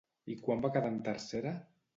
I 0.35 0.37
quan 0.47 0.63
va 0.65 0.73
quedar 0.77 0.91
en 0.95 0.99
tercera? 1.11 1.57